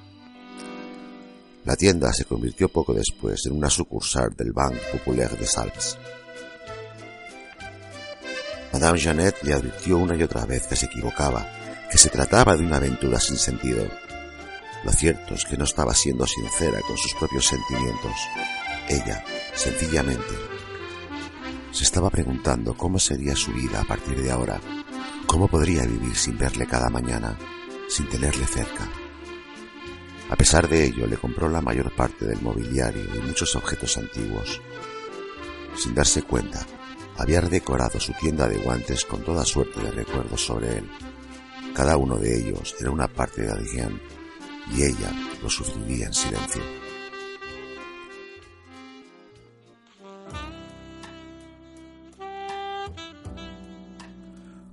La 1.65 1.77
tienda 1.77 2.13
se 2.13 2.25
convirtió 2.25 2.69
poco 2.69 2.93
después 2.93 3.47
en 3.47 3.57
una 3.57 3.71
sucursal 3.71 4.35
del 4.37 4.53
Banque 4.53 4.81
Populaire 4.91 5.37
de 5.37 5.47
Salps. 5.47 5.97
Madame 8.73 8.99
Jeannette 8.99 9.45
le 9.45 9.55
advirtió 9.55 9.99
una 9.99 10.17
y 10.17 10.23
otra 10.25 10.45
vez 10.45 10.67
que 10.67 10.75
se 10.75 10.87
equivocaba, 10.87 11.47
que 11.91 11.99
se 11.99 12.09
trataba 12.09 12.57
de 12.57 12.65
una 12.65 12.79
aventura 12.79 13.21
sin 13.21 13.37
sentido. 13.37 13.87
Lo 14.83 14.91
cierto 14.91 15.35
es 15.35 15.45
que 15.45 15.57
no 15.57 15.65
estaba 15.65 15.95
siendo 15.95 16.27
sincera 16.27 16.81
con 16.81 16.97
sus 16.97 17.15
propios 17.15 17.47
sentimientos. 17.47 18.13
Ella, 18.89 19.25
sencillamente, 19.55 20.35
se 21.71 21.85
estaba 21.85 22.11
preguntando 22.11 22.75
cómo 22.75 22.99
sería 22.99 23.37
su 23.37 23.53
vida 23.53 23.83
a 23.83 23.85
partir 23.85 24.21
de 24.21 24.33
ahora, 24.33 24.61
cómo 25.27 25.47
podría 25.47 25.85
vivir 25.85 26.17
sin 26.17 26.37
verle 26.37 26.67
cada 26.67 26.91
mañana, 26.91 27.39
sin 27.89 28.09
tenerle 28.09 28.47
cerca. 28.47 29.02
A 30.33 30.37
pesar 30.37 30.67
de 30.67 30.87
ello, 30.87 31.07
le 31.07 31.19
compró 31.19 31.47
la 31.51 31.61
mayor 31.61 31.95
parte 31.95 32.25
del 32.25 32.41
mobiliario 32.41 33.05
y 33.15 33.19
muchos 33.19 33.55
objetos 33.55 33.99
antiguos. 33.99 34.63
Sin 35.77 35.95
darse 35.95 36.23
cuenta, 36.23 36.67
había 37.19 37.43
decorado 37.43 38.01
su 38.01 38.15
tienda 38.15 38.49
de 38.49 38.57
guantes 38.57 39.05
con 39.05 39.23
toda 39.23 39.45
suerte 39.45 39.79
de 39.83 39.91
recuerdos 39.91 40.41
sobre 40.41 40.79
él. 40.79 40.91
Cada 41.75 41.99
uno 41.99 42.17
de 42.17 42.35
ellos 42.35 42.75
era 42.81 42.91
una 42.91 43.09
parte 43.09 43.43
de 43.43 43.51
Adrián 43.53 44.01
y 44.75 44.85
ella 44.85 45.13
lo 45.43 45.51
sufriría 45.51 46.07
en 46.07 46.15
silencio. 46.15 46.63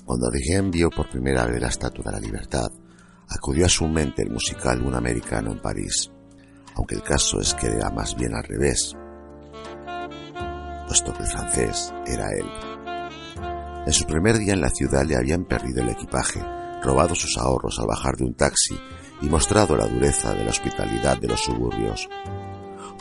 Cuando 0.06 0.28
Adrián 0.28 0.72
vio 0.72 0.90
por 0.90 1.10
primera 1.10 1.46
vez 1.46 1.62
la 1.62 1.68
Estatua 1.68 2.06
de 2.06 2.12
la 2.14 2.20
Libertad, 2.22 2.72
acudió 3.50 3.66
a 3.66 3.70
su 3.70 3.88
mente 3.88 4.22
el 4.22 4.30
musical 4.30 4.80
Un 4.86 4.94
Americano 4.94 5.52
en 5.52 5.60
París, 5.60 6.12
aunque 6.76 6.94
el 6.94 7.02
caso 7.02 7.40
es 7.40 7.56
que 7.56 7.66
era 7.66 7.90
más 7.90 8.16
bien 8.16 8.36
al 8.36 8.44
revés, 8.44 8.96
puesto 10.86 11.12
que 11.14 11.24
el 11.24 11.30
francés 11.30 11.92
era 12.06 12.28
él. 12.38 12.46
En 13.88 13.92
su 13.92 14.06
primer 14.06 14.38
día 14.38 14.54
en 14.54 14.62
la 14.62 14.70
ciudad 14.70 15.04
le 15.04 15.16
habían 15.16 15.46
perdido 15.46 15.82
el 15.82 15.90
equipaje, 15.90 16.40
robado 16.84 17.16
sus 17.16 17.40
ahorros 17.40 17.80
al 17.80 17.88
bajar 17.88 18.18
de 18.18 18.26
un 18.26 18.36
taxi 18.36 18.80
y 19.20 19.26
mostrado 19.30 19.76
la 19.76 19.88
dureza 19.88 20.36
de 20.36 20.44
la 20.44 20.52
hospitalidad 20.52 21.18
de 21.18 21.30
los 21.30 21.40
suburbios. 21.40 22.08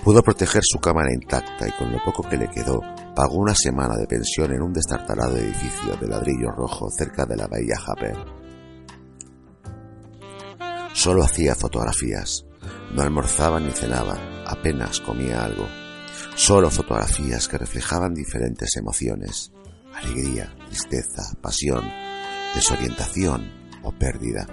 Pudo 0.02 0.22
proteger 0.22 0.62
su 0.64 0.78
cámara 0.78 1.12
intacta 1.12 1.68
y 1.68 1.72
con 1.72 1.92
lo 1.92 2.02
poco 2.02 2.22
que 2.22 2.38
le 2.38 2.48
quedó, 2.48 2.80
pagó 3.14 3.36
una 3.36 3.54
semana 3.54 3.96
de 3.98 4.06
pensión 4.06 4.50
en 4.54 4.62
un 4.62 4.72
destartalado 4.72 5.36
edificio 5.36 5.94
de 5.96 6.08
ladrillo 6.08 6.52
rojo 6.56 6.88
cerca 6.96 7.26
de 7.26 7.36
la 7.36 7.48
bahía 7.48 7.76
Japper. 7.78 8.37
Solo 10.98 11.22
hacía 11.22 11.54
fotografías, 11.54 12.44
no 12.92 13.02
almorzaba 13.02 13.60
ni 13.60 13.70
cenaba, 13.70 14.18
apenas 14.44 15.00
comía 15.00 15.44
algo. 15.44 15.64
Solo 16.34 16.72
fotografías 16.72 17.46
que 17.46 17.56
reflejaban 17.56 18.14
diferentes 18.14 18.74
emociones, 18.76 19.52
alegría, 19.94 20.52
tristeza, 20.66 21.22
pasión, 21.40 21.84
desorientación 22.52 23.48
o 23.84 23.92
pérdida. 23.92 24.48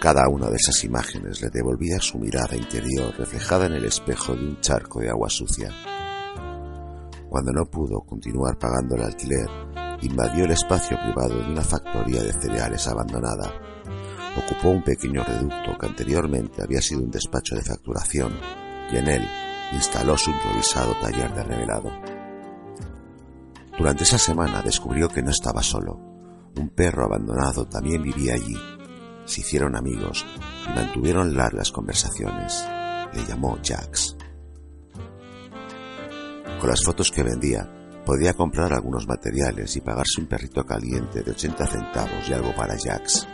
Cada 0.00 0.30
una 0.30 0.48
de 0.48 0.56
esas 0.56 0.82
imágenes 0.82 1.42
le 1.42 1.50
devolvía 1.50 2.00
su 2.00 2.18
mirada 2.18 2.56
interior 2.56 3.14
reflejada 3.18 3.66
en 3.66 3.74
el 3.74 3.84
espejo 3.84 4.34
de 4.34 4.46
un 4.46 4.60
charco 4.62 5.00
de 5.00 5.10
agua 5.10 5.28
sucia. 5.28 5.70
Cuando 7.28 7.52
no 7.52 7.66
pudo 7.66 8.00
continuar 8.00 8.58
pagando 8.58 8.96
el 8.96 9.02
alquiler, 9.02 9.50
invadió 10.00 10.46
el 10.46 10.52
espacio 10.52 10.96
privado 11.02 11.38
de 11.38 11.50
una 11.50 11.62
factoría 11.62 12.22
de 12.22 12.32
cereales 12.32 12.88
abandonada. 12.88 13.52
Ocupó 14.36 14.70
un 14.70 14.82
pequeño 14.82 15.22
reducto 15.22 15.78
que 15.78 15.86
anteriormente 15.86 16.62
había 16.62 16.82
sido 16.82 17.02
un 17.02 17.10
despacho 17.10 17.54
de 17.54 17.62
facturación 17.62 18.32
y 18.92 18.96
en 18.96 19.08
él 19.08 19.28
instaló 19.72 20.16
su 20.16 20.30
improvisado 20.30 20.94
taller 21.00 21.32
de 21.34 21.42
revelado. 21.44 21.90
Durante 23.78 24.04
esa 24.04 24.18
semana 24.18 24.62
descubrió 24.62 25.08
que 25.08 25.22
no 25.22 25.30
estaba 25.30 25.62
solo. 25.62 25.96
Un 26.56 26.70
perro 26.70 27.04
abandonado 27.04 27.66
también 27.66 28.02
vivía 28.02 28.34
allí. 28.34 28.56
Se 29.24 29.40
hicieron 29.40 29.76
amigos 29.76 30.24
y 30.68 30.74
mantuvieron 30.74 31.36
largas 31.36 31.72
conversaciones. 31.72 32.64
Le 33.12 33.24
llamó 33.26 33.58
Jax. 33.64 34.16
Con 36.60 36.70
las 36.70 36.84
fotos 36.84 37.10
que 37.10 37.22
vendía, 37.22 37.68
podía 38.06 38.34
comprar 38.34 38.72
algunos 38.72 39.06
materiales 39.08 39.76
y 39.76 39.80
pagarse 39.80 40.20
un 40.20 40.28
perrito 40.28 40.64
caliente 40.64 41.22
de 41.22 41.30
80 41.32 41.66
centavos 41.66 42.28
y 42.28 42.32
algo 42.32 42.54
para 42.54 42.76
Jax. 42.78 43.26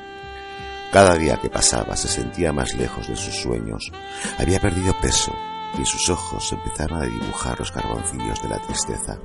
Cada 0.92 1.14
día 1.14 1.37
que 1.40 1.49
pasaba 1.49 1.97
se 1.97 2.09
sentía 2.09 2.52
más 2.52 2.75
lejos 2.75 3.06
de 3.06 3.14
sus 3.14 3.37
sueños. 3.37 3.92
Había 4.38 4.61
perdido 4.61 4.92
peso 5.00 5.32
y 5.80 5.87
sus 5.87 6.09
ojos 6.09 6.50
empezaron 6.52 7.00
a 7.00 7.06
dibujar 7.06 7.59
los 7.61 7.70
carboncillos 7.70 8.42
de 8.42 8.49
la 8.49 8.59
tristeza. 8.59 9.16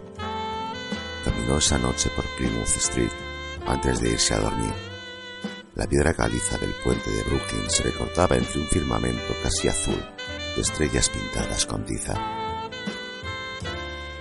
Caminó 1.24 1.58
esa 1.58 1.80
noche 1.80 2.12
por 2.16 2.24
Plymouth 2.38 2.78
Street 2.78 3.12
antes 3.66 4.00
de 4.00 4.12
irse 4.12 4.36
a 4.36 4.42
dormir. 4.42 4.74
La 5.74 5.88
piedra 5.88 6.14
caliza 6.14 6.56
del 6.60 6.72
puente 6.84 7.10
de 7.10 7.24
Brooklyn 7.24 7.68
se 7.68 7.82
recortaba 7.82 8.36
entre 8.36 8.62
un 8.62 8.68
firmamento 8.68 9.34
casi 9.42 9.68
azul 9.68 10.00
de 10.56 10.62
estrellas 10.62 11.10
pintadas 11.10 11.66
con 11.66 11.84
tiza. 11.84 12.14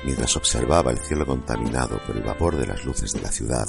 Mientras 0.03 0.35
observaba 0.37 0.93
el 0.93 0.99
cielo 0.99 1.27
contaminado 1.27 2.01
por 2.07 2.17
el 2.17 2.23
vapor 2.23 2.57
de 2.57 2.67
las 2.67 2.85
luces 2.87 3.13
de 3.13 3.21
la 3.21 3.31
ciudad, 3.31 3.67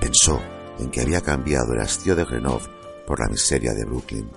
pensó 0.00 0.40
en 0.78 0.90
que 0.90 1.00
había 1.00 1.20
cambiado 1.20 1.72
el 1.74 1.80
hastío 1.80 2.14
de 2.14 2.24
Grenoble 2.24 2.68
por 3.06 3.20
la 3.20 3.28
miseria 3.28 3.72
de 3.72 3.84
Brooklyn. 3.84 4.28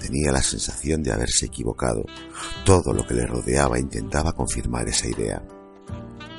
Tenía 0.00 0.32
la 0.32 0.42
sensación 0.42 1.02
de 1.02 1.12
haberse 1.12 1.46
equivocado. 1.46 2.04
Todo 2.64 2.92
lo 2.92 3.06
que 3.06 3.14
le 3.14 3.26
rodeaba 3.26 3.78
intentaba 3.78 4.32
confirmar 4.32 4.86
esa 4.88 5.08
idea. 5.08 5.42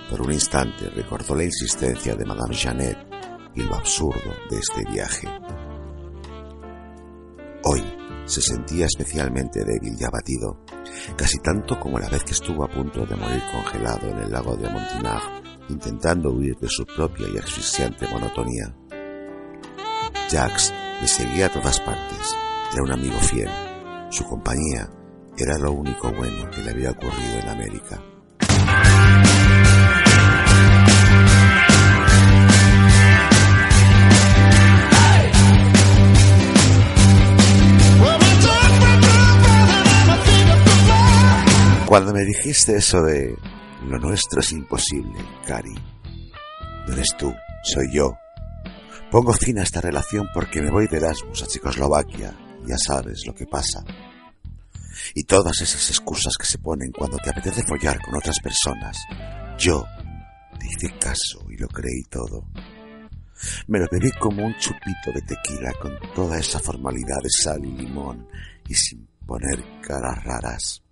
Por 0.10 0.22
un 0.22 0.31
instante 0.31 0.89
recordó 0.89 1.34
la 1.34 1.45
insistencia 1.45 2.15
de 2.15 2.25
Madame 2.25 2.53
Jeannette 2.53 3.07
y 3.55 3.63
lo 3.63 3.75
absurdo 3.75 4.34
de 4.51 4.60
este 4.60 4.84
viaje. 4.91 5.27
Hoy 7.63 7.84
se 8.25 8.41
sentía 8.41 8.86
especialmente 8.86 9.63
débil 9.63 9.98
y 10.00 10.03
abatido, 10.03 10.63
casi 11.17 11.39
tanto 11.39 11.79
como 11.79 11.98
la 11.98 12.10
vez 12.10 12.24
que 12.24 12.34
estuvo 12.34 12.63
a 12.63 12.69
punto 12.69 13.05
de 13.05 13.15
morir 13.15 13.41
congelado 13.51 14.07
en 14.07 14.17
el 14.19 14.31
lago 14.31 14.55
de 14.55 14.69
Montinag, 14.69 15.45
intentando 15.69 16.31
huir 16.31 16.55
de 16.57 16.69
su 16.69 16.86
propia 16.86 17.27
y 17.34 17.38
asfixiante 17.38 18.07
monotonía. 18.07 18.75
Jax 20.29 20.74
le 21.01 21.07
seguía 21.07 21.48
a 21.48 21.51
todas 21.51 21.79
partes, 21.79 22.36
era 22.74 22.84
un 22.84 22.91
amigo 22.91 23.17
fiel, 23.19 23.50
su 24.10 24.24
compañía 24.25 24.89
era 25.38 25.57
lo 25.57 25.74
único 25.74 26.12
bueno 26.12 26.50
que 26.50 26.62
le 26.62 26.72
había 26.72 26.91
ocurrido 26.91 27.39
en 27.41 27.50
América. 27.50 28.01
Cuando 41.86 42.13
me 42.13 42.25
dijiste 42.25 42.77
eso 42.77 43.03
de 43.03 43.38
lo 43.86 44.00
nuestro 44.00 44.39
es 44.39 44.51
imposible, 44.51 45.20
Cari, 45.46 45.74
no 46.88 46.94
eres 46.94 47.10
tú, 47.18 47.34
soy 47.63 47.92
yo. 47.92 48.18
Pongo 49.12 49.34
fin 49.34 49.60
a 49.60 49.63
esta 49.63 49.82
relación 49.82 50.27
porque 50.34 50.62
me 50.62 50.72
voy 50.72 50.88
de 50.88 50.98
Erasmus 50.98 51.44
a 51.44 51.48
Checoslovaquia, 51.48 52.34
ya 52.68 52.77
sabes 52.77 53.24
lo 53.25 53.34
que 53.34 53.46
pasa. 53.46 53.84
Y 55.13 55.24
todas 55.24 55.62
esas 55.62 55.89
excusas 55.89 56.36
que 56.38 56.46
se 56.46 56.58
ponen 56.60 56.92
cuando 56.92 57.18
te 57.18 57.30
apetece 57.30 57.63
follar 57.63 58.00
con 58.01 58.15
otras 58.15 58.39
personas. 58.39 58.98
Yo 59.58 59.84
te 60.60 60.65
hice 60.68 60.98
caso 60.98 61.46
y 61.50 61.58
lo 61.58 61.68
creí 61.68 62.04
todo. 62.10 62.48
Me 63.68 63.80
lo 63.80 63.88
bebí 63.92 64.12
como 64.20 64.46
un 64.46 64.56
chupito 64.58 65.12
de 65.13 65.22
tequila 65.22 65.74
con 65.82 65.98
toda 66.13 66.39
esa 66.39 66.60
formalidad 66.60 67.22
de 67.22 67.30
sal 67.30 67.63
y 67.63 67.72
limón 67.72 68.27
y 68.68 68.74
sin 68.74 69.08
poner 69.25 69.63
caras 69.82 70.24
raras. 70.24 70.85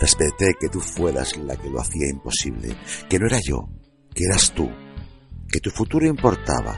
Respeté 0.00 0.54
que 0.58 0.70
tú 0.70 0.80
fueras 0.80 1.36
la 1.36 1.56
que 1.56 1.68
lo 1.68 1.78
hacía 1.78 2.08
imposible, 2.08 2.74
que 3.08 3.18
no 3.18 3.26
era 3.26 3.38
yo, 3.46 3.68
que 4.14 4.24
eras 4.24 4.50
tú, 4.52 4.66
que 5.46 5.60
tu 5.60 5.70
futuro 5.70 6.06
importaba, 6.06 6.74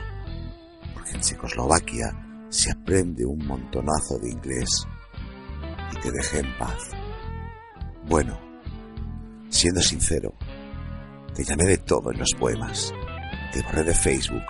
porque 0.93 1.11
en 1.11 1.21
Checoslovaquia 1.21 2.47
se 2.49 2.71
aprende 2.71 3.25
un 3.25 3.45
montonazo 3.47 4.19
de 4.19 4.29
inglés 4.29 4.69
y 5.93 6.01
te 6.01 6.11
dejé 6.11 6.39
en 6.39 6.57
paz. 6.57 6.89
Bueno, 8.09 8.37
siendo 9.49 9.81
sincero, 9.81 10.33
te 11.33 11.45
llamé 11.45 11.63
de 11.63 11.77
todo 11.77 12.11
en 12.11 12.19
los 12.19 12.33
poemas, 12.37 12.93
te 13.53 13.61
borré 13.61 13.83
de 13.83 13.95
Facebook, 13.95 14.43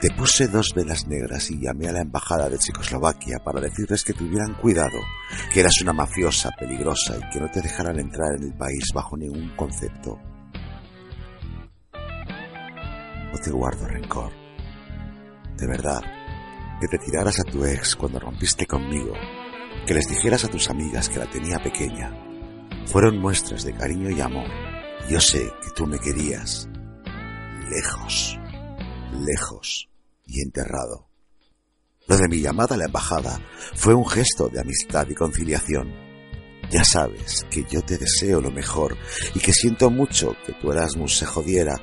te 0.00 0.10
puse 0.10 0.46
dos 0.48 0.72
velas 0.74 1.06
negras 1.06 1.50
y 1.50 1.60
llamé 1.60 1.88
a 1.88 1.92
la 1.92 2.02
embajada 2.02 2.48
de 2.48 2.58
Checoslovaquia 2.58 3.38
para 3.44 3.60
decirles 3.60 4.04
que 4.04 4.12
tuvieran 4.12 4.54
cuidado, 4.54 4.98
que 5.52 5.60
eras 5.60 5.80
una 5.82 5.92
mafiosa 5.92 6.50
peligrosa 6.58 7.16
y 7.16 7.30
que 7.30 7.40
no 7.40 7.50
te 7.50 7.60
dejaran 7.60 7.98
entrar 7.98 8.36
en 8.36 8.44
el 8.44 8.54
país 8.54 8.84
bajo 8.94 9.16
ningún 9.16 9.54
concepto. 9.56 10.18
No 13.32 13.38
te 13.42 13.50
guardo 13.50 13.86
rencor. 13.86 14.32
De 15.56 15.66
verdad, 15.66 16.00
que 16.80 16.86
te 16.86 16.98
tiraras 16.98 17.40
a 17.40 17.50
tu 17.50 17.64
ex 17.64 17.96
cuando 17.96 18.20
rompiste 18.20 18.66
conmigo, 18.66 19.12
que 19.86 19.94
les 19.94 20.08
dijeras 20.08 20.44
a 20.44 20.48
tus 20.48 20.70
amigas 20.70 21.08
que 21.08 21.18
la 21.18 21.28
tenía 21.28 21.58
pequeña. 21.58 22.12
Fueron 22.86 23.18
muestras 23.18 23.64
de 23.64 23.74
cariño 23.74 24.10
y 24.10 24.20
amor. 24.20 24.48
Yo 25.10 25.20
sé 25.20 25.40
que 25.40 25.70
tú 25.74 25.86
me 25.86 25.98
querías. 25.98 26.68
Lejos 27.68 28.38
lejos 29.12 29.88
y 30.26 30.42
enterrado. 30.42 31.08
Lo 32.06 32.16
de 32.16 32.28
mi 32.28 32.40
llamada 32.40 32.74
a 32.74 32.78
la 32.78 32.86
embajada 32.86 33.38
fue 33.74 33.94
un 33.94 34.08
gesto 34.08 34.48
de 34.48 34.60
amistad 34.60 35.06
y 35.10 35.14
conciliación. 35.14 35.92
Ya 36.70 36.84
sabes 36.84 37.46
que 37.50 37.64
yo 37.70 37.82
te 37.82 37.98
deseo 37.98 38.40
lo 38.40 38.50
mejor 38.50 38.96
y 39.34 39.40
que 39.40 39.52
siento 39.52 39.90
mucho 39.90 40.34
que 40.46 40.52
tu 40.54 40.70
Erasmus 40.70 41.18
se 41.18 41.26
jodiera, 41.26 41.74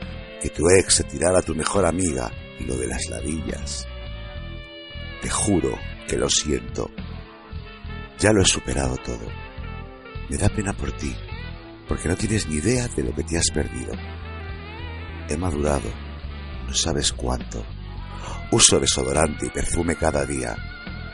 que 0.41 0.49
tu 0.49 0.63
ex 0.69 0.95
se 0.95 1.03
tirara 1.03 1.39
a 1.39 1.43
tu 1.43 1.55
mejor 1.55 1.85
amiga 1.85 2.31
y 2.59 2.63
lo 2.65 2.75
de 2.75 2.87
las 2.87 3.05
ladillas. 3.09 3.87
Te 5.21 5.29
juro 5.29 5.77
que 6.07 6.17
lo 6.17 6.29
siento. 6.29 6.89
Ya 8.19 8.31
lo 8.31 8.41
he 8.41 8.45
superado 8.45 8.97
todo. 8.97 9.27
Me 10.29 10.37
da 10.37 10.49
pena 10.49 10.73
por 10.73 10.91
ti, 10.91 11.15
porque 11.87 12.07
no 12.07 12.15
tienes 12.15 12.47
ni 12.47 12.55
idea 12.55 12.87
de 12.87 13.03
lo 13.03 13.13
que 13.13 13.23
te 13.23 13.37
has 13.37 13.49
perdido. 13.51 13.93
He 15.29 15.37
madurado 15.37 16.04
no 16.67 16.73
sabes 16.73 17.11
cuánto. 17.13 17.63
Uso 18.51 18.79
desodorante 18.79 19.47
y 19.47 19.49
perfume 19.49 19.95
cada 19.95 20.25
día. 20.25 20.55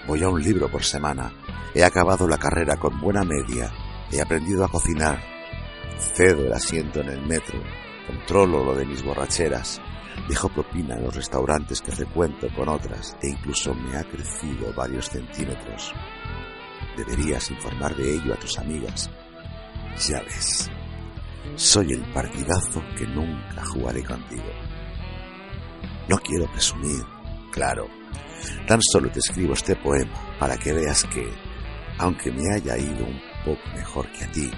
Voy 0.07 0.23
a 0.23 0.29
un 0.29 0.41
libro 0.41 0.69
por 0.69 0.83
semana. 0.83 1.31
He 1.73 1.83
acabado 1.83 2.27
la 2.27 2.37
carrera 2.37 2.75
con 2.75 2.99
buena 2.99 3.23
media. 3.23 3.71
He 4.11 4.21
aprendido 4.21 4.65
a 4.65 4.69
cocinar. 4.69 5.21
Cedo 6.15 6.45
el 6.45 6.53
asiento 6.53 7.01
en 7.01 7.09
el 7.09 7.25
metro. 7.25 7.61
Controlo 8.07 8.63
lo 8.63 8.75
de 8.75 8.85
mis 8.85 9.03
borracheras. 9.03 9.81
Dejo 10.27 10.49
propina 10.49 10.95
en 10.95 11.03
los 11.03 11.15
restaurantes 11.15 11.81
que 11.81 11.91
frecuento 11.91 12.47
con 12.55 12.67
otras 12.69 13.15
e 13.21 13.29
incluso 13.29 13.73
me 13.73 13.97
ha 13.97 14.03
crecido 14.03 14.73
varios 14.73 15.07
centímetros. 15.07 15.93
Deberías 16.97 17.49
informar 17.51 17.95
de 17.95 18.15
ello 18.15 18.33
a 18.33 18.37
tus 18.37 18.57
amigas. 18.59 19.09
Ya 20.07 20.21
ves, 20.21 20.69
soy 21.55 21.93
el 21.93 22.01
partidazo 22.13 22.81
que 22.97 23.07
nunca 23.07 23.63
jugaré 23.65 24.03
contigo. 24.03 24.51
No 26.07 26.17
quiero 26.17 26.51
presumir, 26.51 27.03
claro. 27.51 27.87
Tan 28.67 28.81
solo 28.81 29.09
te 29.11 29.19
escribo 29.19 29.53
este 29.53 29.75
poema 29.75 30.11
para 30.39 30.57
que 30.57 30.73
veas 30.73 31.03
que, 31.05 31.29
aunque 31.99 32.31
me 32.31 32.53
haya 32.53 32.77
ido 32.77 33.05
un 33.05 33.21
poco 33.45 33.61
mejor 33.75 34.11
que 34.11 34.25
a 34.25 34.31
ti, 34.31 34.49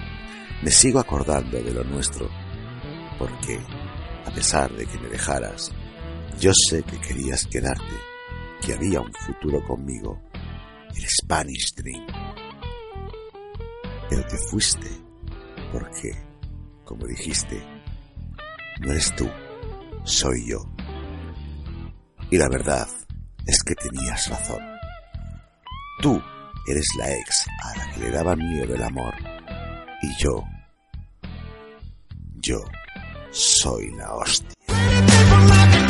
me 0.62 0.72
sigo 0.72 1.00
acordando 1.00 1.62
de 1.62 1.74
lo 1.74 1.84
nuestro, 1.84 2.30
porque, 3.20 3.60
a 4.26 4.32
pesar 4.32 4.72
de 4.72 4.86
que 4.86 4.98
me 5.00 5.10
dejaras, 5.10 5.72
yo 6.40 6.52
sé 6.70 6.84
que 6.84 7.00
querías 7.00 7.46
quedarte, 7.48 7.96
que 8.66 8.74
había 8.74 9.02
un 9.02 9.14
futuro 9.14 9.62
conmigo, 9.68 10.22
el 10.96 11.06
Spanish 11.06 11.74
Dream. 11.76 12.06
Pero 14.10 14.26
te 14.26 14.38
fuiste, 14.50 14.90
porque, 15.72 16.12
como 16.86 17.06
dijiste, 17.08 17.62
no 18.80 18.92
eres 18.92 19.14
tú, 19.16 19.30
soy 20.06 20.50
yo. 20.50 20.73
Y 22.34 22.38
la 22.39 22.50
verdad 22.50 22.88
es 23.46 23.62
que 23.62 23.76
tenías 23.76 24.28
razón. 24.28 24.58
Tú 26.02 26.19
eres 26.67 26.88
la 26.98 27.12
ex 27.12 27.46
a 27.63 27.78
la 27.78 27.91
que 27.91 28.00
le 28.00 28.10
daba 28.10 28.36
miedo 28.36 28.74
el 28.74 28.82
amor. 28.82 29.13
Y 30.02 30.24
yo, 30.24 30.43
yo 32.41 32.58
soy 33.30 33.91
la 33.91 34.15
hostia. 34.15 35.83